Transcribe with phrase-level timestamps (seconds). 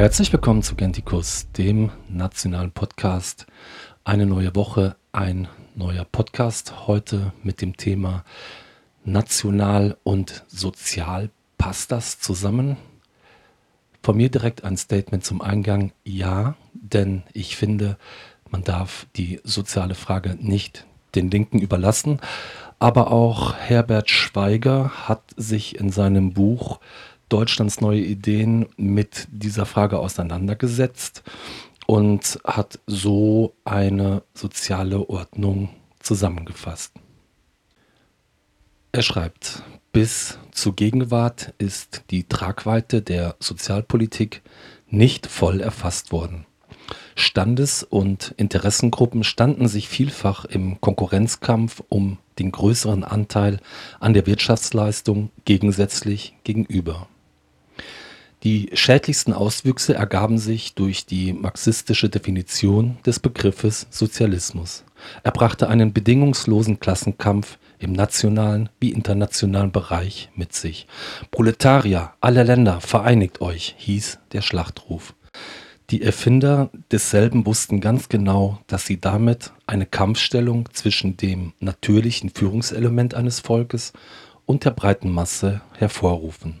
[0.00, 3.46] Herzlich willkommen zu Gentikus, dem nationalen Podcast.
[4.02, 6.86] Eine neue Woche, ein neuer Podcast.
[6.86, 8.24] Heute mit dem Thema
[9.04, 11.28] National und Sozial.
[11.58, 12.78] Passt das zusammen?
[14.02, 15.92] Von mir direkt ein Statement zum Eingang.
[16.02, 17.98] Ja, denn ich finde,
[18.48, 22.20] man darf die soziale Frage nicht den Linken überlassen.
[22.78, 26.80] Aber auch Herbert Schweiger hat sich in seinem Buch
[27.30, 31.22] Deutschlands neue Ideen mit dieser Frage auseinandergesetzt
[31.86, 36.92] und hat so eine soziale Ordnung zusammengefasst.
[38.92, 39.62] Er schreibt,
[39.92, 44.42] bis zur Gegenwart ist die Tragweite der Sozialpolitik
[44.88, 46.46] nicht voll erfasst worden.
[47.14, 53.60] Standes- und Interessengruppen standen sich vielfach im Konkurrenzkampf um den größeren Anteil
[54.00, 57.08] an der Wirtschaftsleistung gegensätzlich gegenüber.
[58.42, 64.84] Die schädlichsten Auswüchse ergaben sich durch die marxistische Definition des Begriffes Sozialismus.
[65.22, 70.86] Er brachte einen bedingungslosen Klassenkampf im nationalen wie internationalen Bereich mit sich.
[71.30, 75.14] Proletarier aller Länder, vereinigt euch, hieß der Schlachtruf.
[75.90, 83.14] Die Erfinder desselben wussten ganz genau, dass sie damit eine Kampfstellung zwischen dem natürlichen Führungselement
[83.14, 83.92] eines Volkes
[84.46, 86.60] und der breiten Masse hervorrufen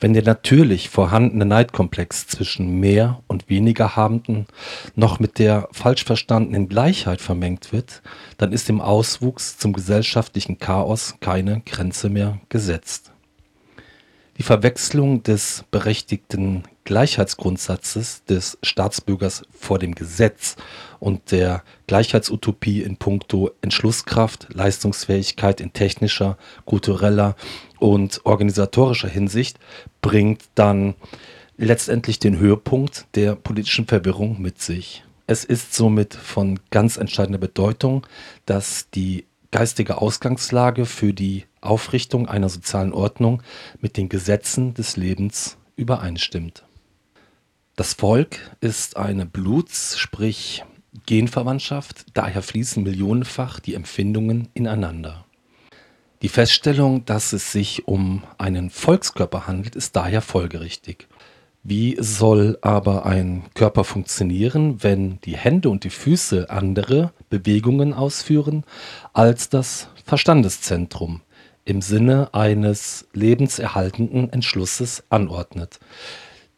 [0.00, 4.46] wenn der natürlich vorhandene Neidkomplex zwischen mehr und weniger Habenden
[4.94, 8.02] noch mit der falsch verstandenen Gleichheit vermengt wird,
[8.36, 13.12] dann ist dem Auswuchs zum gesellschaftlichen Chaos keine Grenze mehr gesetzt.
[14.38, 20.54] Die Verwechslung des berechtigten Gleichheitsgrundsatzes des Staatsbürgers vor dem Gesetz
[21.00, 27.34] und der Gleichheitsutopie in puncto Entschlusskraft, Leistungsfähigkeit in technischer, kultureller
[27.78, 29.58] und organisatorischer Hinsicht
[30.00, 30.94] bringt dann
[31.56, 35.04] letztendlich den Höhepunkt der politischen Verwirrung mit sich.
[35.26, 38.06] Es ist somit von ganz entscheidender Bedeutung,
[38.46, 43.42] dass die geistige Ausgangslage für die Aufrichtung einer sozialen Ordnung
[43.80, 46.64] mit den Gesetzen des Lebens übereinstimmt.
[47.76, 50.64] Das Volk ist eine Bluts-, sprich
[51.06, 55.24] Genverwandtschaft, daher fließen millionenfach die Empfindungen ineinander.
[56.20, 61.06] Die Feststellung, dass es sich um einen Volkskörper handelt, ist daher folgerichtig.
[61.62, 68.64] Wie soll aber ein Körper funktionieren, wenn die Hände und die Füße andere Bewegungen ausführen
[69.12, 71.20] als das Verstandeszentrum
[71.64, 75.78] im Sinne eines lebenserhaltenden Entschlusses anordnet?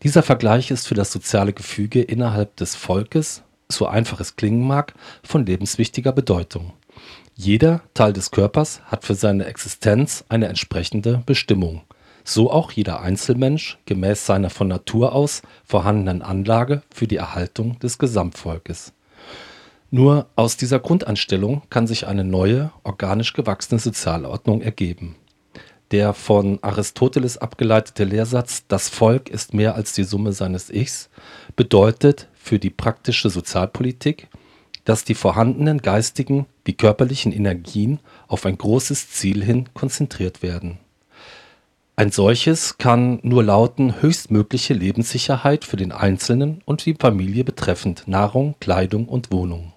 [0.05, 4.95] Dieser Vergleich ist für das soziale Gefüge innerhalb des Volkes, so einfach es klingen mag,
[5.23, 6.73] von lebenswichtiger Bedeutung.
[7.43, 11.81] Jeder Teil des Körpers hat für seine Existenz eine entsprechende Bestimmung,
[12.23, 17.97] so auch jeder Einzelmensch gemäß seiner von Natur aus vorhandenen Anlage für die Erhaltung des
[17.97, 18.93] Gesamtvolkes.
[19.91, 25.17] Nur aus dieser Grundeinstellung kann sich eine neue, organisch gewachsene Sozialordnung ergeben.
[25.93, 31.09] Der von Aristoteles abgeleitete Lehrsatz Das Volk ist mehr als die Summe seines Ichs
[31.57, 34.29] bedeutet für die praktische Sozialpolitik
[34.85, 40.79] dass die vorhandenen geistigen wie körperlichen Energien auf ein großes Ziel hin konzentriert werden.
[41.97, 48.55] Ein solches kann nur lauten höchstmögliche Lebenssicherheit für den Einzelnen und die Familie betreffend Nahrung,
[48.59, 49.73] Kleidung und Wohnung.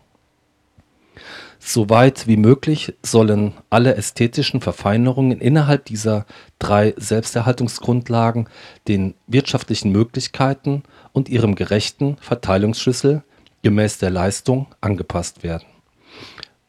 [1.59, 6.25] Soweit wie möglich sollen alle ästhetischen Verfeinerungen innerhalb dieser
[6.59, 8.50] drei Selbsterhaltungsgrundlagen
[8.88, 10.84] den wirtschaftlichen Möglichkeiten
[11.14, 13.24] und ihrem gerechten Verteilungsschlüssel
[13.63, 15.66] gemäß der Leistung angepasst werden.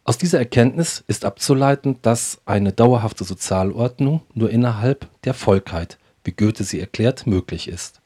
[0.04, 6.64] Aus dieser Erkenntnis ist abzuleiten, dass eine dauerhafte Sozialordnung nur innerhalb der Volkheit, wie Goethe
[6.64, 8.00] sie erklärt, möglich ist.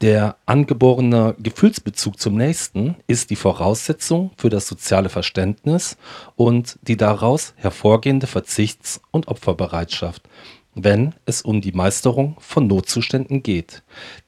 [0.00, 5.96] Der angeborene Gefühlsbezug zum Nächsten ist die Voraussetzung für das soziale Verständnis
[6.36, 10.22] und die daraus hervorgehende Verzichts- und Opferbereitschaft,
[10.74, 13.82] wenn es um die Meisterung von Notzuständen geht.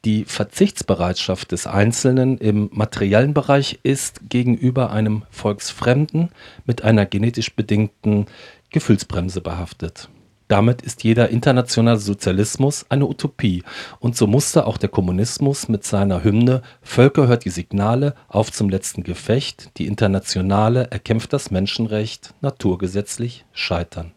[0.05, 6.31] Die Verzichtsbereitschaft des Einzelnen im materiellen Bereich ist gegenüber einem Volksfremden
[6.65, 8.27] mit einer genetisch bedingten
[8.71, 10.09] Gefühlsbremse behaftet.
[10.49, 13.65] Damit ist jeder internationale Sozialismus eine Utopie
[13.99, 18.69] und so musste auch der Kommunismus mit seiner Hymne Völker hört die Signale auf zum
[18.69, 24.13] letzten Gefecht, die Internationale erkämpft das Menschenrecht naturgesetzlich scheitern.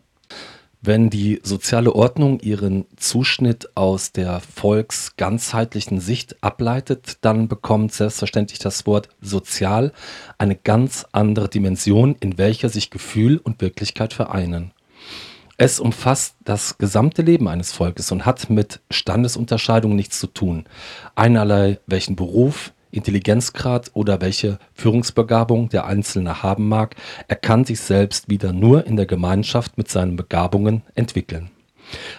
[0.81, 8.85] Wenn die soziale Ordnung ihren Zuschnitt aus der volksganzheitlichen Sicht ableitet, dann bekommt selbstverständlich das
[8.85, 9.91] Wort sozial
[10.37, 14.71] eine ganz andere Dimension, in welcher sich Gefühl und Wirklichkeit vereinen.
[15.57, 20.63] Es umfasst das gesamte Leben eines Volkes und hat mit Standesunterscheidung nichts zu tun.
[21.15, 26.95] Einerlei welchen Beruf, Intelligenzgrad oder welche Führungsbegabung der Einzelne haben mag,
[27.27, 31.51] er kann sich selbst wieder nur in der Gemeinschaft mit seinen Begabungen entwickeln.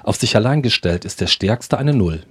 [0.02, 2.22] Auf sich allein gestellt ist der Stärkste eine Null.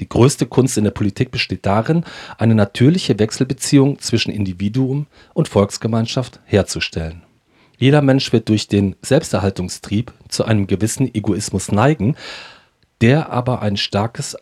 [0.00, 2.04] Die größte Kunst in der Politik besteht darin,
[2.38, 7.22] eine natürliche Wechselbeziehung zwischen Individuum und Volksgemeinschaft herzustellen.
[7.78, 12.16] Jeder Mensch wird durch den Selbsterhaltungstrieb zu einem gewissen Egoismus neigen,
[13.00, 14.36] der aber ein starkes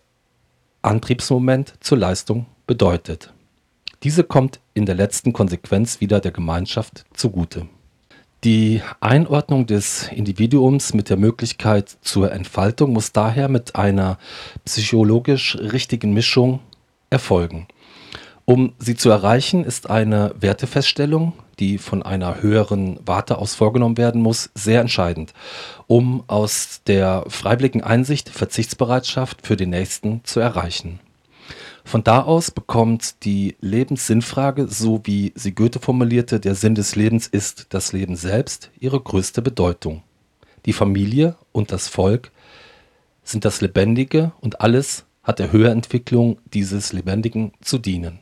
[0.83, 3.33] Antriebsmoment zur Leistung bedeutet.
[4.07, 7.67] Diese kommt in der letzten Konsequenz wieder der Gemeinschaft zugute.
[8.45, 14.17] Die Einordnung des Individuums mit der Möglichkeit zur Entfaltung muss daher mit einer
[14.65, 16.61] psychologisch richtigen Mischung
[17.11, 17.67] erfolgen.
[18.45, 24.23] Um sie zu erreichen, ist eine Wertefeststellung, die von einer höheren Warte aus vorgenommen werden
[24.23, 25.33] muss, sehr entscheidend,
[25.89, 31.01] um aus der freiwilligen Einsicht Verzichtsbereitschaft für den Nächsten zu erreichen.
[31.87, 37.29] Von da aus bekommt die Lebenssinnfrage, so wie sie Goethe formulierte, der Sinn des Lebens
[37.29, 40.03] ist das Leben selbst, ihre größte Bedeutung.
[40.67, 42.33] Die Familie und das Volk
[43.23, 48.19] sind das Lebendige und alles hat der Höherentwicklung dieses Lebendigen zu dienen.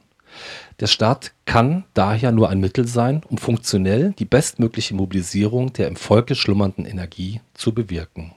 [0.81, 5.97] Der Staat kann daher nur ein Mittel sein, um funktionell die bestmögliche Mobilisierung der im
[5.97, 8.35] Volke schlummernden Energie zu bewirken.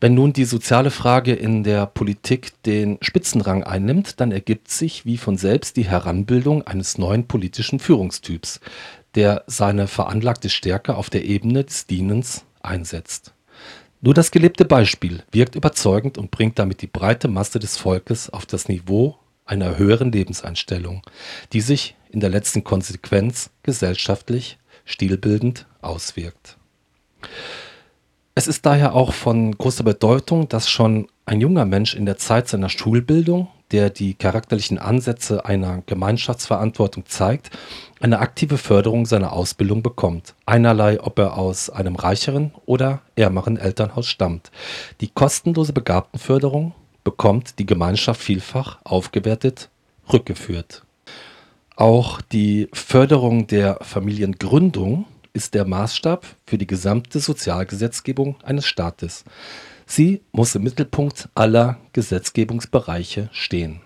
[0.00, 5.16] Wenn nun die soziale Frage in der Politik den Spitzenrang einnimmt, dann ergibt sich wie
[5.16, 8.60] von selbst die Heranbildung eines neuen politischen Führungstyps,
[9.14, 13.32] der seine veranlagte Stärke auf der Ebene des Dienens einsetzt.
[14.02, 18.44] Nur das gelebte Beispiel wirkt überzeugend und bringt damit die breite Masse des Volkes auf
[18.44, 19.16] das Niveau
[19.46, 21.02] einer höheren Lebenseinstellung,
[21.52, 26.58] die sich in der letzten Konsequenz gesellschaftlich stilbildend auswirkt.
[28.38, 32.48] Es ist daher auch von großer Bedeutung, dass schon ein junger Mensch in der Zeit
[32.48, 37.48] seiner Schulbildung, der die charakterlichen Ansätze einer Gemeinschaftsverantwortung zeigt,
[37.98, 44.06] eine aktive Förderung seiner Ausbildung bekommt, einerlei ob er aus einem reicheren oder ärmeren Elternhaus
[44.06, 44.50] stammt.
[45.00, 46.74] Die kostenlose Begabtenförderung
[47.04, 49.70] bekommt die Gemeinschaft vielfach aufgewertet
[50.12, 50.84] rückgeführt.
[51.74, 55.06] Auch die Förderung der Familiengründung
[55.36, 59.24] ist der Maßstab für die gesamte Sozialgesetzgebung eines Staates.
[59.84, 63.80] Sie muss im Mittelpunkt aller Gesetzgebungsbereiche stehen.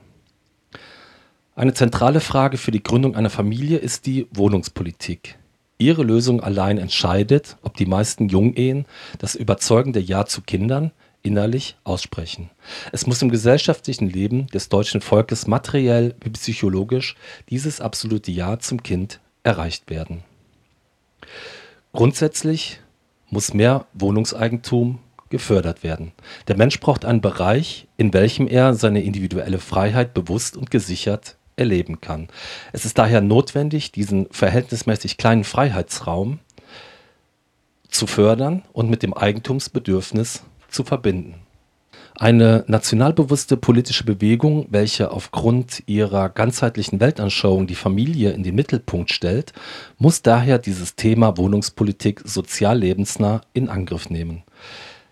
[1.56, 5.36] Eine zentrale Frage für die Gründung einer Familie ist die Wohnungspolitik.
[5.76, 8.86] Ihre Lösung allein entscheidet, ob die meisten Jungehen
[9.18, 10.92] das überzeugende Ja zu Kindern
[11.22, 12.48] innerlich aussprechen.
[12.92, 17.16] Es muss im gesellschaftlichen Leben des deutschen Volkes materiell wie psychologisch
[17.50, 20.22] dieses absolute Ja zum Kind erreicht werden.
[21.92, 22.80] Grundsätzlich
[23.30, 24.98] muss mehr Wohnungseigentum
[25.28, 26.12] gefördert werden.
[26.48, 32.00] Der Mensch braucht einen Bereich, in welchem er seine individuelle Freiheit bewusst und gesichert erleben
[32.00, 32.28] kann.
[32.72, 36.40] Es ist daher notwendig, diesen verhältnismäßig kleinen Freiheitsraum
[37.88, 41.34] zu fördern und mit dem Eigentumsbedürfnis zu verbinden.
[42.20, 49.54] Eine nationalbewusste politische Bewegung, welche aufgrund ihrer ganzheitlichen Weltanschauung die Familie in den Mittelpunkt stellt,
[49.96, 54.42] muss daher dieses Thema Wohnungspolitik sozial lebensnah in Angriff nehmen.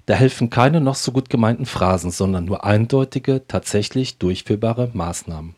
[0.05, 5.55] Da helfen keine noch so gut gemeinten Phrasen, sondern nur eindeutige, tatsächlich durchführbare Maßnahmen.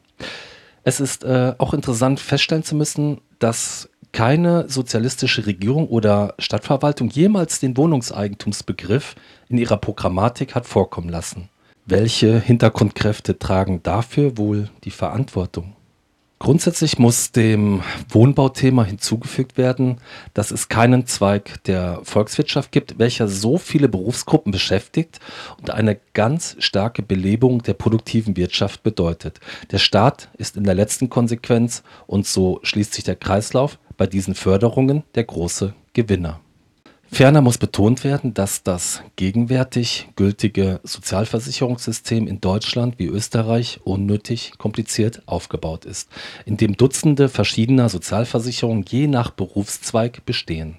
[0.84, 7.60] Es ist äh, auch interessant feststellen zu müssen, dass keine sozialistische Regierung oder Stadtverwaltung jemals
[7.60, 9.14] den Wohnungseigentumsbegriff
[9.48, 11.48] in ihrer Programmatik hat vorkommen lassen.
[11.86, 15.74] Welche Hintergrundkräfte tragen dafür wohl die Verantwortung?
[16.42, 19.98] Grundsätzlich muss dem Wohnbauthema hinzugefügt werden,
[20.32, 25.20] dass es keinen Zweig der Volkswirtschaft gibt, welcher so viele Berufsgruppen beschäftigt
[25.60, 29.38] und eine ganz starke Belebung der produktiven Wirtschaft bedeutet.
[29.70, 34.34] Der Staat ist in der letzten Konsequenz, und so schließt sich der Kreislauf, bei diesen
[34.34, 36.40] Förderungen der große Gewinner.
[37.12, 45.20] Ferner muss betont werden, dass das gegenwärtig gültige Sozialversicherungssystem in Deutschland wie Österreich unnötig kompliziert
[45.26, 46.08] aufgebaut ist,
[46.46, 50.78] in dem Dutzende verschiedener Sozialversicherungen je nach Berufszweig bestehen.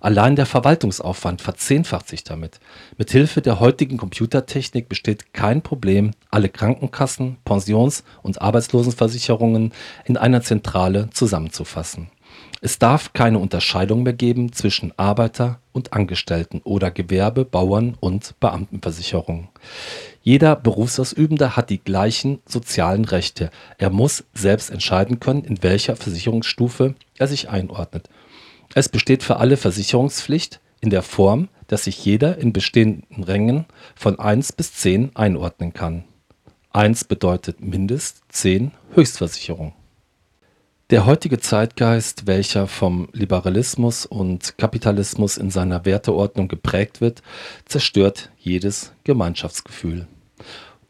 [0.00, 2.60] Allein der Verwaltungsaufwand verzehnfacht sich damit.
[2.98, 9.72] Mit Hilfe der heutigen Computertechnik besteht kein Problem, alle Krankenkassen, Pensions- und Arbeitslosenversicherungen
[10.04, 12.08] in einer Zentrale zusammenzufassen.
[12.60, 19.48] Es darf keine Unterscheidung mehr geben zwischen Arbeiter und Angestellten oder Gewerbe Bauern und Beamtenversicherung.
[20.22, 23.50] Jeder Berufsausübende hat die gleichen sozialen Rechte.
[23.78, 28.08] Er muss selbst entscheiden können, in welcher Versicherungsstufe er sich einordnet.
[28.74, 34.18] Es besteht für alle Versicherungspflicht in der Form, dass sich jeder in bestehenden Rängen von
[34.18, 36.04] 1 bis 10 einordnen kann.
[36.70, 39.74] 1 bedeutet Mindest, 10 Höchstversicherung.
[40.92, 47.22] Der heutige Zeitgeist, welcher vom Liberalismus und Kapitalismus in seiner Werteordnung geprägt wird,
[47.64, 50.06] zerstört jedes Gemeinschaftsgefühl.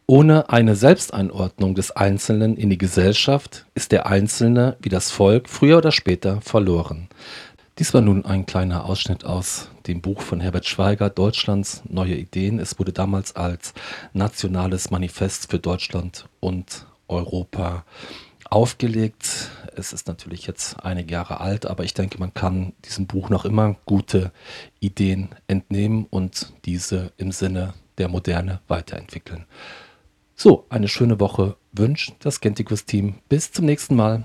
[0.08, 5.78] Ohne eine Selbsteinordnung des Einzelnen in die Gesellschaft ist der Einzelne wie das Volk früher
[5.78, 7.06] oder später verloren.
[7.78, 12.58] Dies war nun ein kleiner Ausschnitt aus dem Buch von Herbert Schweiger, Deutschlands neue Ideen.
[12.58, 13.72] Es wurde damals als
[14.14, 17.84] nationales Manifest für Deutschland und Europa
[18.52, 19.50] aufgelegt.
[19.74, 23.46] Es ist natürlich jetzt einige Jahre alt, aber ich denke, man kann diesem Buch noch
[23.46, 24.30] immer gute
[24.78, 29.46] Ideen entnehmen und diese im Sinne der Moderne weiterentwickeln.
[30.34, 33.20] So, eine schöne Woche wünscht das Gentikus-Team.
[33.28, 34.24] Bis zum nächsten Mal.